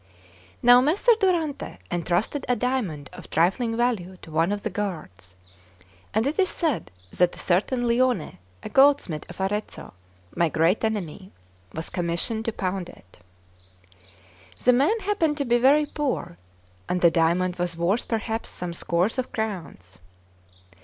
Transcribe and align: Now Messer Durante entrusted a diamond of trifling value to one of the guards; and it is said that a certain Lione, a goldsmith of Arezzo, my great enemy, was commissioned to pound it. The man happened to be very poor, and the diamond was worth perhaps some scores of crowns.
Now 0.63 0.81
Messer 0.81 1.11
Durante 1.19 1.77
entrusted 1.91 2.43
a 2.49 2.55
diamond 2.55 3.11
of 3.13 3.29
trifling 3.29 3.77
value 3.77 4.17
to 4.23 4.31
one 4.31 4.51
of 4.51 4.63
the 4.63 4.71
guards; 4.71 5.35
and 6.11 6.25
it 6.25 6.39
is 6.39 6.49
said 6.49 6.89
that 7.11 7.35
a 7.35 7.37
certain 7.37 7.83
Lione, 7.83 8.37
a 8.63 8.69
goldsmith 8.69 9.29
of 9.29 9.39
Arezzo, 9.39 9.93
my 10.35 10.49
great 10.49 10.83
enemy, 10.83 11.29
was 11.75 11.91
commissioned 11.91 12.45
to 12.45 12.51
pound 12.51 12.89
it. 12.89 13.19
The 14.63 14.73
man 14.73 15.01
happened 15.01 15.37
to 15.37 15.45
be 15.45 15.59
very 15.59 15.85
poor, 15.85 16.39
and 16.89 17.01
the 17.01 17.11
diamond 17.11 17.57
was 17.57 17.77
worth 17.77 18.07
perhaps 18.07 18.49
some 18.49 18.73
scores 18.73 19.19
of 19.19 19.31
crowns. 19.31 19.99